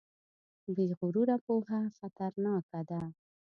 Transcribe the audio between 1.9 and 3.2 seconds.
خطرناکه ده.